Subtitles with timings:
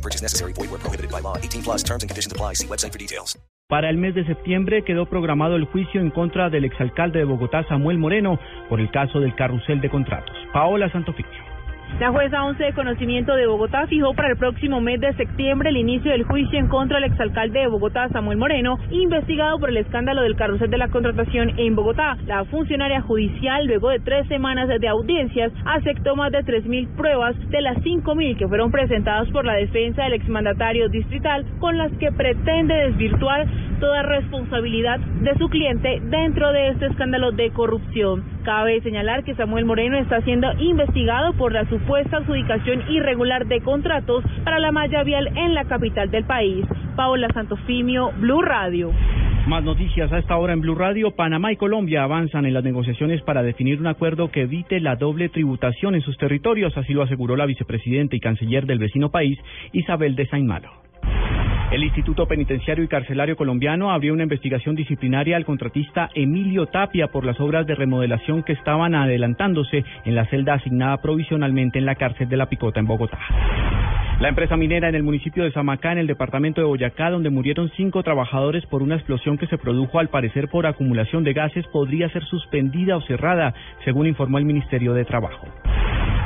[0.00, 0.52] No purchase necessary.
[0.54, 1.36] Void where prohibited by law.
[1.36, 2.54] 18 plus terms and conditions apply.
[2.54, 3.38] See website for details.
[3.68, 7.62] Para el mes de septiembre quedó programado el juicio en contra del exalcalde de Bogotá,
[7.68, 10.36] Samuel Moreno, por el caso del carrusel de contratos.
[10.52, 11.49] Paola Santofimio.
[11.98, 15.76] La jueza 11 de conocimiento de Bogotá fijó para el próximo mes de septiembre el
[15.76, 20.22] inicio del juicio en contra del exalcalde de Bogotá, Samuel Moreno, investigado por el escándalo
[20.22, 22.16] del carrusel de la contratación en Bogotá.
[22.26, 27.60] La funcionaria judicial, luego de tres semanas de audiencias, aceptó más de 3.000 pruebas de
[27.60, 32.74] las 5.000 que fueron presentadas por la defensa del exmandatario distrital, con las que pretende
[32.74, 33.46] desvirtuar
[33.80, 38.22] toda responsabilidad de su cliente dentro de este escándalo de corrupción.
[38.44, 44.24] Cabe señalar que Samuel Moreno está siendo investigado por la supuesta adjudicación irregular de contratos
[44.44, 46.64] para la malla vial en la capital del país.
[46.94, 48.92] Paola Santofimio, Blue Radio.
[49.46, 51.12] Más noticias a esta hora en Blue Radio.
[51.12, 55.28] Panamá y Colombia avanzan en las negociaciones para definir un acuerdo que evite la doble
[55.28, 59.38] tributación en sus territorios, así lo aseguró la vicepresidenta y canciller del vecino país,
[59.72, 60.79] Isabel de Saint Malo.
[61.70, 67.24] El Instituto Penitenciario y Carcelario Colombiano abrió una investigación disciplinaria al contratista Emilio Tapia por
[67.24, 72.28] las obras de remodelación que estaban adelantándose en la celda asignada provisionalmente en la cárcel
[72.28, 73.20] de La Picota en Bogotá.
[74.18, 77.70] La empresa minera en el municipio de Samacá, en el departamento de Boyacá, donde murieron
[77.76, 82.08] cinco trabajadores por una explosión que se produjo al parecer por acumulación de gases, podría
[82.10, 83.54] ser suspendida o cerrada,
[83.84, 85.46] según informó el Ministerio de Trabajo.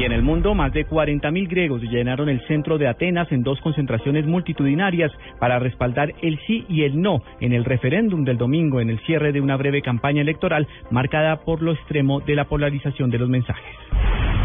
[0.00, 3.60] Y en el mundo, más de 40.000 griegos llenaron el centro de Atenas en dos
[3.60, 8.88] concentraciones multitudinarias para respaldar el sí y el no en el referéndum del domingo en
[8.88, 13.18] el cierre de una breve campaña electoral marcada por lo extremo de la polarización de
[13.18, 13.76] los mensajes.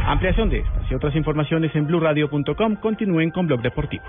[0.05, 2.75] Ampliación de estas y otras informaciones en blurradio.com.
[2.81, 4.03] Continúen con Blog Deportivo.